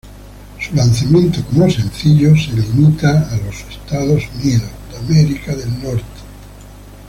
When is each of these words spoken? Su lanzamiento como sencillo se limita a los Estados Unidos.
Su 0.59 0.73
lanzamiento 0.75 1.43
como 1.45 1.69
sencillo 1.69 2.33
se 2.35 2.53
limita 2.53 3.29
a 3.29 3.37
los 3.37 3.55
Estados 3.71 4.23
Unidos. 4.39 4.71